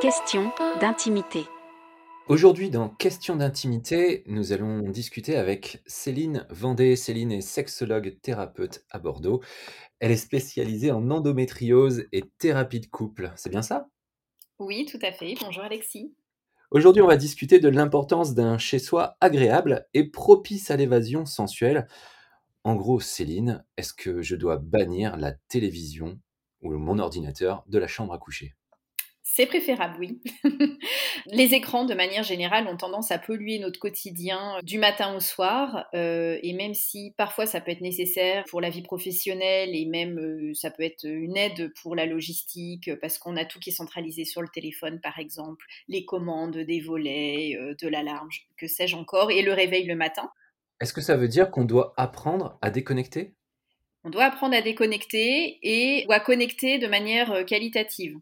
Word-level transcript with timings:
Question 0.00 0.52
d'intimité. 0.80 1.40
Aujourd'hui, 2.28 2.70
dans 2.70 2.88
Question 2.88 3.34
d'intimité, 3.34 4.22
nous 4.28 4.52
allons 4.52 4.88
discuter 4.90 5.34
avec 5.34 5.82
Céline 5.86 6.46
Vendée. 6.50 6.94
Céline 6.94 7.32
est 7.32 7.40
sexologue 7.40 8.16
thérapeute 8.22 8.84
à 8.90 9.00
Bordeaux. 9.00 9.42
Elle 9.98 10.12
est 10.12 10.16
spécialisée 10.16 10.92
en 10.92 11.10
endométriose 11.10 12.04
et 12.12 12.22
thérapie 12.38 12.78
de 12.78 12.86
couple. 12.86 13.32
C'est 13.34 13.50
bien 13.50 13.62
ça? 13.62 13.88
Oui, 14.60 14.86
tout 14.86 15.00
à 15.02 15.10
fait. 15.10 15.34
Bonjour 15.40 15.64
Alexis. 15.64 16.14
Aujourd'hui, 16.70 17.02
on 17.02 17.08
va 17.08 17.16
discuter 17.16 17.58
de 17.58 17.68
l'importance 17.68 18.34
d'un 18.34 18.56
chez-soi 18.56 19.16
agréable 19.20 19.88
et 19.94 20.08
propice 20.08 20.70
à 20.70 20.76
l'évasion 20.76 21.26
sensuelle. 21.26 21.88
En 22.62 22.76
gros, 22.76 23.00
Céline, 23.00 23.64
est-ce 23.76 23.94
que 23.94 24.22
je 24.22 24.36
dois 24.36 24.58
bannir 24.58 25.16
la 25.16 25.32
télévision 25.32 26.20
ou 26.62 26.72
mon 26.74 27.00
ordinateur 27.00 27.64
de 27.66 27.78
la 27.80 27.88
chambre 27.88 28.12
à 28.12 28.18
coucher? 28.18 28.54
C'est 29.38 29.46
préférable, 29.46 29.94
oui. 30.00 30.20
les 31.26 31.54
écrans, 31.54 31.84
de 31.84 31.94
manière 31.94 32.24
générale, 32.24 32.66
ont 32.66 32.76
tendance 32.76 33.12
à 33.12 33.18
polluer 33.18 33.60
notre 33.60 33.78
quotidien 33.78 34.58
du 34.64 34.78
matin 34.78 35.14
au 35.14 35.20
soir. 35.20 35.86
Euh, 35.94 36.40
et 36.42 36.52
même 36.54 36.74
si 36.74 37.14
parfois 37.16 37.46
ça 37.46 37.60
peut 37.60 37.70
être 37.70 37.80
nécessaire 37.80 38.42
pour 38.50 38.60
la 38.60 38.68
vie 38.68 38.82
professionnelle 38.82 39.76
et 39.76 39.86
même 39.86 40.18
euh, 40.18 40.52
ça 40.54 40.72
peut 40.72 40.82
être 40.82 41.04
une 41.04 41.36
aide 41.36 41.72
pour 41.80 41.94
la 41.94 42.04
logistique, 42.04 42.90
parce 43.00 43.16
qu'on 43.18 43.36
a 43.36 43.44
tout 43.44 43.60
qui 43.60 43.70
est 43.70 43.72
centralisé 43.72 44.24
sur 44.24 44.42
le 44.42 44.48
téléphone, 44.48 44.98
par 45.00 45.20
exemple, 45.20 45.64
les 45.86 46.04
commandes 46.04 46.56
des 46.58 46.80
volets, 46.80 47.56
euh, 47.60 47.76
de 47.80 47.86
l'alarme, 47.86 48.30
que 48.56 48.66
sais-je 48.66 48.96
encore, 48.96 49.30
et 49.30 49.42
le 49.42 49.52
réveil 49.52 49.86
le 49.86 49.94
matin. 49.94 50.32
Est-ce 50.80 50.92
que 50.92 51.00
ça 51.00 51.16
veut 51.16 51.28
dire 51.28 51.52
qu'on 51.52 51.64
doit 51.64 51.94
apprendre 51.96 52.58
à 52.60 52.70
déconnecter? 52.70 53.36
On 54.08 54.10
doit 54.10 54.24
apprendre 54.24 54.56
à 54.56 54.62
déconnecter 54.62 55.58
et 55.62 56.06
ou 56.08 56.12
à 56.12 56.20
connecter 56.20 56.78
de 56.78 56.86
manière 56.86 57.44
qualitative. 57.44 58.16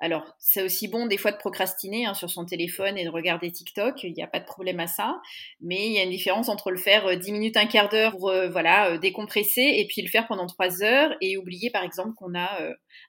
Alors, 0.00 0.34
c'est 0.38 0.62
aussi 0.62 0.88
bon 0.88 1.06
des 1.06 1.16
fois 1.16 1.30
de 1.30 1.36
procrastiner 1.36 2.06
hein, 2.06 2.14
sur 2.14 2.28
son 2.28 2.44
téléphone 2.44 2.98
et 2.98 3.04
de 3.04 3.08
regarder 3.08 3.52
TikTok, 3.52 4.02
il 4.02 4.12
n'y 4.12 4.22
a 4.22 4.28
pas 4.28 4.40
de 4.40 4.44
problème 4.44 4.78
à 4.80 4.88
ça, 4.88 5.20
mais 5.60 5.86
il 5.86 5.92
y 5.92 5.98
a 5.98 6.02
une 6.02 6.10
différence 6.10 6.48
entre 6.48 6.72
le 6.72 6.76
faire 6.76 7.16
10 7.16 7.28
euh, 7.28 7.32
minutes, 7.32 7.56
un 7.56 7.66
quart 7.66 7.88
d'heure 7.88 8.12
pour 8.12 8.30
euh, 8.30 8.48
voilà, 8.48 8.92
euh, 8.92 8.98
décompresser 8.98 9.62
et 9.62 9.86
puis 9.88 10.02
le 10.02 10.08
faire 10.08 10.26
pendant 10.26 10.46
3 10.46 10.82
heures 10.82 11.16
et 11.20 11.36
oublier 11.36 11.70
par 11.70 11.82
exemple 11.84 12.14
qu'on 12.14 12.36
a 12.36 12.60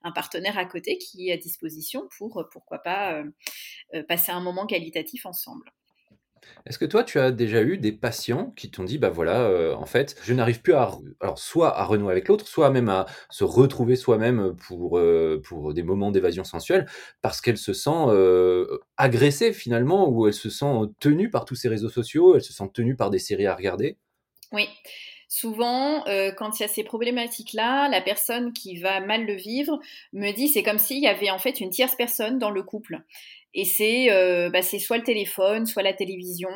un 0.03 0.11
partenaire 0.11 0.57
à 0.57 0.66
côté 0.66 0.97
qui 0.97 1.30
est 1.30 1.33
à 1.33 1.38
disposition 1.38 2.07
pour, 2.17 2.45
pourquoi 2.52 2.80
pas, 2.80 3.23
passer 4.07 4.31
un 4.31 4.39
moment 4.39 4.66
qualitatif 4.66 5.25
ensemble. 5.25 5.72
Est-ce 6.65 6.77
que 6.79 6.85
toi, 6.85 7.03
tu 7.03 7.19
as 7.19 7.31
déjà 7.31 7.61
eu 7.61 7.77
des 7.77 7.91
patients 7.91 8.51
qui 8.55 8.69
t'ont 8.71 8.83
dit, 8.83 8.97
bah 8.97 9.09
voilà, 9.09 9.41
euh, 9.41 9.73
en 9.75 9.85
fait, 9.85 10.15
je 10.23 10.33
n'arrive 10.33 10.61
plus 10.61 10.73
à, 10.73 10.91
alors 11.19 11.39
soit 11.39 11.77
à 11.77 11.83
renouer 11.85 12.11
avec 12.11 12.27
l'autre, 12.27 12.47
soit 12.47 12.69
même 12.69 12.89
à 12.89 13.05
se 13.29 13.43
retrouver 13.43 13.95
soi-même 13.95 14.55
pour, 14.67 14.97
euh, 14.97 15.41
pour 15.43 15.73
des 15.73 15.83
moments 15.83 16.11
d'évasion 16.11 16.43
sensuelle, 16.43 16.87
parce 17.21 17.41
qu'elle 17.41 17.57
se 17.57 17.73
sent 17.73 17.89
euh, 18.07 18.79
agressée 18.97 19.53
finalement, 19.53 20.09
ou 20.09 20.27
elle 20.27 20.33
se 20.33 20.49
sent 20.49 20.73
tenue 20.99 21.29
par 21.29 21.45
tous 21.45 21.55
ces 21.55 21.69
réseaux 21.69 21.89
sociaux, 21.89 22.35
elle 22.35 22.43
se 22.43 22.53
sent 22.53 22.69
tenue 22.73 22.95
par 22.95 23.09
des 23.09 23.19
séries 23.19 23.47
à 23.47 23.55
regarder? 23.55 23.97
Oui. 24.51 24.67
Souvent, 25.31 26.03
quand 26.38 26.59
il 26.59 26.63
y 26.63 26.66
a 26.66 26.67
ces 26.67 26.83
problématiques-là, 26.83 27.88
la 27.88 28.02
personne 28.02 28.52
qui 28.52 28.77
va 28.77 28.99
mal 28.99 29.27
le 29.27 29.35
vivre 29.35 29.80
me 30.11 30.31
dit 30.31 30.47
c'est 30.47 30.63
comme 30.63 30.80
s'il 30.80 30.97
y 30.97 31.08
avait 31.08 31.30
en 31.30 31.38
fait 31.38 31.61
une 31.61 31.69
tierce 31.69 31.94
personne 31.95 32.39
dans 32.39 32.49
le 32.49 32.63
couple. 32.63 33.03
Et 33.53 33.66
c'est 33.66 34.11
euh, 34.11 34.50
bah, 34.50 34.61
soit 34.61 34.97
le 34.97 35.03
téléphone, 35.03 35.66
soit 35.66 35.83
la 35.83 35.94
télévision, 35.94 36.50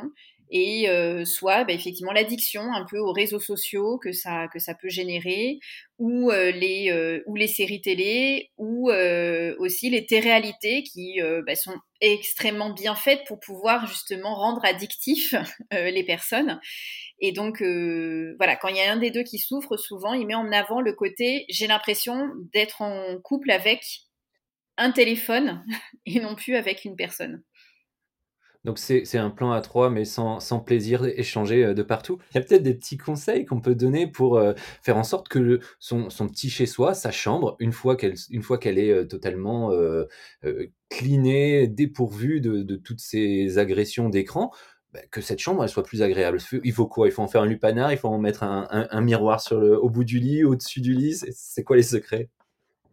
et 0.55 0.87
euh, 0.87 1.25
soit 1.25 1.63
bah, 1.63 1.73
effectivement 1.73 2.11
l'addiction 2.11 2.61
un 2.61 2.85
peu 2.85 2.99
aux 2.99 3.11
réseaux 3.11 3.39
sociaux 3.39 3.97
que 3.97 4.11
ça, 4.11 4.47
que 4.53 4.59
ça 4.59 4.75
peut 4.75 4.87
générer, 4.87 5.57
ou, 5.97 6.29
euh, 6.29 6.51
les, 6.51 6.91
euh, 6.91 7.23
ou 7.25 7.35
les 7.35 7.47
séries 7.47 7.81
télé, 7.81 8.51
ou 8.57 8.91
euh, 8.91 9.55
aussi 9.57 9.89
les 9.89 10.05
téléréalités 10.05 10.83
qui 10.83 11.19
bah, 11.47 11.55
sont 11.55 11.75
extrêmement 12.01 12.71
bien 12.71 12.93
faites 12.93 13.23
pour 13.27 13.39
pouvoir 13.39 13.87
justement 13.87 14.35
rendre 14.35 14.63
addictifs 14.63 15.33
les 15.71 16.03
personnes. 16.03 16.59
Et 17.19 17.31
donc, 17.31 17.61
voilà, 17.61 18.55
quand 18.55 18.67
il 18.67 18.75
y 18.75 18.81
a 18.81 18.91
un 18.91 18.97
des 18.97 19.09
deux 19.09 19.23
qui 19.23 19.39
souffre, 19.39 19.75
souvent, 19.75 20.13
il 20.13 20.27
met 20.27 20.35
en 20.35 20.51
avant 20.51 20.81
le 20.81 20.93
côté 20.93 21.45
j'ai 21.49 21.65
l'impression 21.65 22.29
d'être 22.53 22.81
en 22.81 23.17
couple 23.23 23.49
avec 23.49 23.81
un 24.77 24.91
téléphone 24.91 25.65
et 26.05 26.19
non 26.19 26.35
plus 26.35 26.55
avec 26.55 26.85
une 26.85 26.95
personne. 26.95 27.41
Donc 28.63 28.79
c'est 28.79 29.17
un 29.17 29.29
plan 29.29 29.51
à 29.51 29.59
trois, 29.59 29.89
mais 29.89 30.05
sans, 30.05 30.39
sans 30.39 30.59
plaisir 30.59 31.03
échangé 31.05 31.65
euh, 31.65 31.73
de 31.73 31.83
partout. 31.83 32.19
Il 32.31 32.35
y 32.35 32.37
a 32.37 32.41
peut-être 32.41 32.63
des 32.63 32.73
petits 32.73 32.97
conseils 32.97 33.45
qu'on 33.45 33.59
peut 33.59 33.75
donner 33.75 34.07
pour 34.07 34.37
euh, 34.37 34.53
faire 34.81 34.95
en 34.97 35.03
sorte 35.03 35.27
que 35.27 35.59
son, 35.79 36.09
son, 36.09 36.29
petit 36.29 36.49
chez-soi, 36.49 36.93
sa 36.93 37.11
chambre, 37.11 37.57
une 37.59 37.73
fois 37.73 37.97
qu'elle 37.97 38.15
est 38.79 38.91
euh, 38.91 39.05
totalement 39.05 39.71
euh, 39.71 40.05
clinée, 40.89 41.67
dépourvue 41.67 42.39
de, 42.39 42.63
de, 42.63 42.75
toutes 42.77 43.01
ces 43.01 43.57
agressions 43.57 44.07
d'écran, 44.07 44.51
bah, 44.93 45.01
que 45.11 45.19
cette 45.19 45.39
chambre 45.39 45.63
elle 45.63 45.69
soit 45.69 45.83
plus 45.83 46.01
agréable. 46.01 46.37
Il 46.63 46.71
faut 46.71 46.87
quoi? 46.87 47.07
Il 47.07 47.11
faut 47.11 47.21
en 47.21 47.27
faire 47.27 47.41
un 47.41 47.47
lupanar, 47.47 47.91
il 47.91 47.97
faut 47.97 48.07
en 48.07 48.19
mettre 48.19 48.43
un, 48.43 48.67
un, 48.71 48.87
un 48.89 49.01
miroir 49.01 49.41
sur 49.41 49.59
le, 49.59 49.77
au 49.77 49.89
bout 49.89 50.05
du 50.05 50.19
lit, 50.19 50.45
au-dessus 50.45 50.79
du 50.79 50.93
lit. 50.93 51.19
C'est 51.31 51.63
quoi 51.63 51.75
les 51.75 51.83
secrets? 51.83 52.29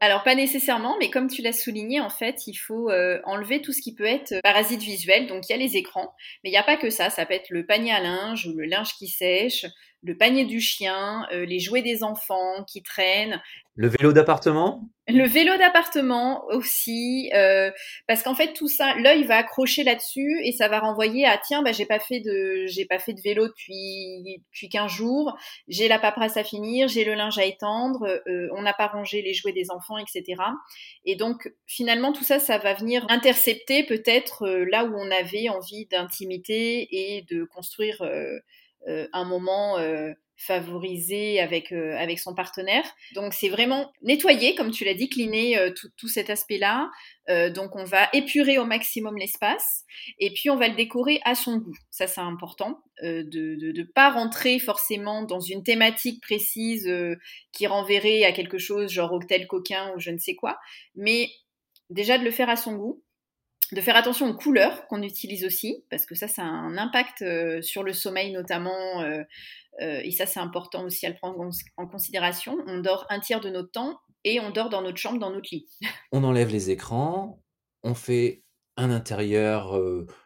Alors 0.01 0.23
pas 0.23 0.35
nécessairement, 0.35 0.97
mais 0.99 1.11
comme 1.11 1.29
tu 1.29 1.43
l'as 1.43 1.53
souligné, 1.53 2.01
en 2.01 2.09
fait, 2.09 2.47
il 2.47 2.55
faut 2.55 2.89
euh, 2.89 3.21
enlever 3.25 3.61
tout 3.61 3.73
ce 3.73 3.83
qui 3.83 3.95
peut 3.95 4.07
être 4.07 4.35
parasite 4.43 4.81
visuel. 4.81 5.27
Donc 5.27 5.49
il 5.49 5.53
y 5.53 5.55
a 5.55 5.59
les 5.59 5.77
écrans, 5.77 6.15
mais 6.43 6.49
il 6.49 6.53
n'y 6.53 6.59
a 6.59 6.63
pas 6.63 6.79
que 6.79 6.89
ça. 6.89 7.11
Ça 7.11 7.27
peut 7.27 7.35
être 7.35 7.51
le 7.51 7.67
panier 7.67 7.93
à 7.93 8.01
linge 8.01 8.47
ou 8.47 8.57
le 8.57 8.65
linge 8.65 8.95
qui 8.95 9.09
sèche, 9.09 9.67
le 10.03 10.17
panier 10.17 10.47
du 10.47 10.61
chien, 10.61 11.27
euh, 11.33 11.45
les 11.45 11.61
jouets 11.61 11.83
des 11.83 12.03
enfants 12.03 12.65
qui 12.65 12.83
traînent. 12.83 13.43
Le 13.77 13.89
vélo 13.89 14.13
d'appartement? 14.13 14.91
Le 15.09 15.27
vélo 15.27 15.57
d'appartement 15.57 16.45
aussi, 16.49 17.31
euh, 17.35 17.71
parce 18.07 18.23
qu'en 18.23 18.35
fait 18.35 18.53
tout 18.53 18.69
ça, 18.69 18.95
l'œil 18.97 19.25
va 19.25 19.37
accrocher 19.37 19.85
là-dessus 19.85 20.41
et 20.45 20.53
ça 20.53 20.69
va 20.69 20.81
renvoyer 20.81 21.25
à 21.25 21.39
tiens, 21.39 21.63
bah, 21.63 21.73
j'ai 21.73 21.87
pas 21.87 21.99
fait 21.99 22.21
de 22.21 22.65
j'ai 22.67 22.85
pas 22.85 22.99
fait 22.99 23.13
de 23.13 23.21
vélo 23.21 23.47
depuis 23.49 24.23
depuis 24.39 24.69
15 24.69 24.91
jours, 24.91 25.37
j'ai 25.69 25.89
la 25.89 25.99
paperasse 25.99 26.37
à 26.37 26.45
finir, 26.45 26.89
j'ai 26.89 27.05
le 27.05 27.15
linge 27.15 27.39
à 27.39 27.45
étendre, 27.45 28.21
euh, 28.29 28.49
on 28.57 28.63
n'a 28.63 28.75
pas 28.75 28.89
rangé 28.89 29.23
les 29.23 29.35
jouets 29.35 29.53
des 29.53 29.71
enfants, 29.71 29.99
etc. 29.99 30.43
Et 31.05 31.17
donc 31.17 31.53
finalement 31.67 32.13
tout 32.13 32.25
ça, 32.25 32.39
ça 32.39 32.59
va 32.59 32.75
venir 32.75 33.07
intercepter 33.09 33.85
peut-être 33.85 34.47
là 34.49 34.85
où 34.85 34.95
on 34.97 35.11
avait 35.11 35.49
envie 35.49 35.87
d'intimité 35.87 36.89
et 36.91 37.23
de 37.23 37.45
construire 37.45 38.03
euh, 38.03 38.39
un 38.87 39.25
moment 39.25 39.79
euh, 39.79 40.13
favorisé 40.37 41.39
avec, 41.39 41.71
euh, 41.71 41.95
avec 41.99 42.19
son 42.19 42.35
partenaire. 42.35 42.85
Donc 43.15 43.35
c'est 43.35 43.51
vraiment 43.51 43.93
nettoyer, 44.03 44.55
comme 44.55 44.71
tu 44.71 44.85
l'as 44.85 44.95
dit, 44.95 45.11
tout, 45.99 46.09
cet 46.09 46.31
aspect-là. 46.31 46.91
donc 47.51 47.77
on 47.77 47.85
va 47.85 48.09
épurer 48.15 48.59
au 48.59 48.65
maximum 48.65 49.19
l'espace 49.19 49.85
et 50.19 50.33
puis 50.33 50.49
on 50.49 50.57
va 50.57 50.69
le 50.69 50.77
décorer 50.77 51.21
à 51.25 51.35
son 51.35 51.59
goût. 51.59 51.77
Ça 51.91 52.07
c'est 52.07 52.23
important 52.23 52.83
de 53.03 53.73
ne 53.77 53.83
pas 53.83 54.11
rentrer 54.11 54.59
forcément 54.59 55.25
dans 55.25 55.41
une 55.41 55.63
thématique 55.63 56.23
précise 56.23 56.91
qui 57.53 57.67
renverrait 57.67 58.25
à 58.25 58.33
quelque 58.33 58.59
chose 58.59 58.91
genre 58.91 59.13
hôtel 59.13 59.47
coquin 59.47 59.93
ou 59.95 60.01
je 60.01 60.11
ne 60.11 60.19
sais 60.19 60.37
quoi, 60.37 60.59
mais 60.95 61.29
déjà 61.91 62.17
de 62.17 62.25
le 62.25 62.31
faire 62.31 62.49
à 62.49 62.57
son 62.57 62.77
goût 62.77 63.03
de 63.73 63.81
faire 63.81 63.97
attention 63.97 64.29
aux 64.29 64.35
couleurs 64.35 64.87
qu'on 64.89 65.03
utilise 65.03 65.45
aussi, 65.45 65.85
parce 65.91 66.07
que 66.07 66.15
ça, 66.15 66.29
ça 66.29 66.43
a 66.43 66.47
un 66.47 66.77
impact 66.77 67.23
euh, 67.23 67.63
sur 67.63 67.83
le 67.83 67.93
sommeil 67.93 68.33
notamment, 68.33 69.03
euh, 69.03 69.23
euh, 69.81 70.01
et 70.03 70.11
ça, 70.11 70.27
c'est 70.27 70.41
important 70.41 70.85
aussi 70.85 71.07
à 71.07 71.11
le 71.11 71.15
prendre 71.15 71.39
en 71.77 71.87
considération. 71.87 72.59
On 72.67 72.79
dort 72.79 73.07
un 73.11 73.21
tiers 73.21 73.41
de 73.41 73.51
notre 73.51 73.71
temps 73.71 74.01
et 74.25 74.41
on 74.41 74.51
dort 74.51 74.71
dans 74.71 74.83
notre 74.83 74.99
chambre, 74.99 75.19
dans 75.19 75.31
notre 75.31 75.49
lit. 75.53 75.67
On 76.13 76.25
enlève 76.25 76.51
les 76.51 76.71
écrans, 76.71 77.43
on 77.83 77.95
fait 77.95 78.43
un 78.77 78.91
intérieur 78.91 79.81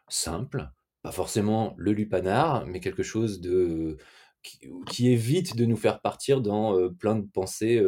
simple, 0.09 0.69
pas 1.03 1.13
forcément 1.13 1.75
le 1.77 1.93
lupanar, 1.93 2.67
mais 2.67 2.81
quelque 2.81 3.05
chose 3.05 3.41
de 3.41 3.97
qui, 4.43 5.09
évite 5.09 5.57
de 5.57 5.65
nous 5.65 5.77
faire 5.77 6.01
partir 6.01 6.41
dans 6.41 6.91
plein 6.91 7.15
de 7.17 7.27
pensées 7.27 7.81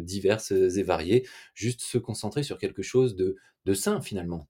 diverses 0.00 0.50
et 0.50 0.82
variées, 0.82 1.26
juste 1.54 1.82
se 1.82 1.98
concentrer 1.98 2.42
sur 2.42 2.58
quelque 2.58 2.82
chose 2.82 3.14
de, 3.14 3.36
de 3.64 3.74
sain 3.74 4.00
finalement. 4.00 4.48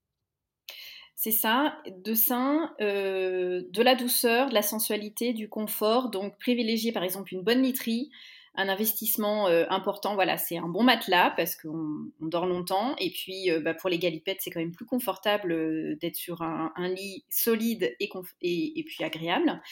C'est 1.22 1.30
ça, 1.30 1.78
de 2.04 2.14
sain, 2.14 2.74
euh, 2.80 3.62
de 3.70 3.80
la 3.80 3.94
douceur, 3.94 4.48
de 4.48 4.54
la 4.54 4.62
sensualité, 4.62 5.32
du 5.32 5.48
confort. 5.48 6.10
Donc 6.10 6.36
privilégier 6.36 6.90
par 6.90 7.04
exemple 7.04 7.32
une 7.32 7.42
bonne 7.42 7.62
literie, 7.62 8.10
un 8.56 8.68
investissement 8.68 9.46
euh, 9.46 9.64
important. 9.70 10.16
Voilà, 10.16 10.36
c'est 10.36 10.56
un 10.56 10.66
bon 10.66 10.82
matelas 10.82 11.32
parce 11.36 11.54
qu'on 11.54 12.10
dort 12.18 12.46
longtemps. 12.46 12.96
Et 12.98 13.10
puis 13.10 13.52
euh, 13.52 13.60
bah, 13.60 13.72
pour 13.72 13.88
les 13.88 14.00
galipettes, 14.00 14.38
c'est 14.40 14.50
quand 14.50 14.58
même 14.58 14.74
plus 14.74 14.84
confortable 14.84 15.96
d'être 16.00 16.16
sur 16.16 16.42
un, 16.42 16.72
lit 16.88 17.24
solide 17.30 17.94
et, 18.00 18.84
puis 18.84 19.04
agréable. 19.04 19.62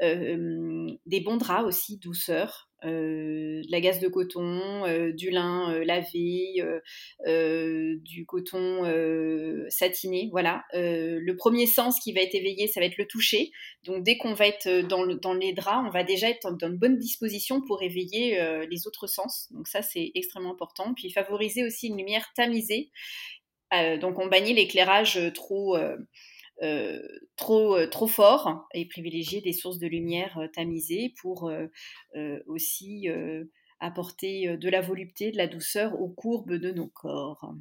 des 0.00 1.20
bons 1.20 1.36
draps 1.36 1.68
aussi, 1.68 1.98
douceur. 1.98 2.68
Euh, 2.86 3.62
de 3.62 3.72
la 3.72 3.80
gaze 3.80 3.98
de 4.00 4.08
coton, 4.08 4.84
euh, 4.84 5.12
du 5.12 5.30
lin 5.30 5.72
euh, 5.72 5.84
lavé, 5.84 6.62
du 8.04 8.26
coton 8.26 8.84
satiné. 9.68 10.28
Voilà. 10.30 10.64
le 10.72 11.32
premier 11.34 11.66
sens 11.66 11.98
qui 12.00 12.12
va 12.12 12.20
être 12.20 12.34
éveillé, 12.34 12.66
ça 12.68 12.80
va 12.80 12.86
être 12.86 12.98
le 12.98 13.06
toucher. 13.06 13.50
Donc 13.84 14.04
dès 14.04 14.16
qu'on 14.16 14.34
va 14.34 14.46
être 14.46 14.68
dans, 14.86 15.06
dans, 15.06 15.34
les 15.34 15.52
draps, 15.52 15.84
on 15.86 15.90
va 15.90 16.04
déjà 16.04 16.28
être 16.28 16.50
dans 16.56 16.68
une 16.68 16.76
bonne 16.76 16.98
disposition 16.98 17.60
pour 17.60 17.82
éveiller 17.82 18.40
les 18.70 18.86
autres 18.86 19.06
sens. 19.06 19.48
Donc 19.50 19.68
ça, 19.68 19.82
c'est 19.82 20.12
extrêmement 20.14 20.52
important. 20.52 20.94
Puis 20.94 21.10
favoriser 21.10 21.64
aussi 21.64 21.88
une 21.88 21.96
lumière 21.96 22.26
tamisée 22.34 22.90
donc 24.00 24.20
on 24.20 24.26
bannit 24.26 24.54
l'éclairage 24.54 25.18
trop 25.34 25.76
trop, 27.36 27.86
trop 27.86 28.06
fort 28.06 28.66
et 28.74 28.86
privilégier 28.86 29.40
des 29.40 29.52
sources 29.52 29.78
de 29.78 29.86
lumière 29.86 30.40
tamisées 30.54 31.14
pour 31.20 31.50
aussi 32.46 33.08
apporter 33.80 34.56
de 34.56 34.68
la 34.68 34.80
volupté, 34.80 35.32
de 35.32 35.36
la 35.36 35.46
douceur 35.46 36.00
aux 36.00 36.08
courbes 36.08 36.54
de 36.54 36.70
nos 36.70 36.88
corps. 36.88 37.54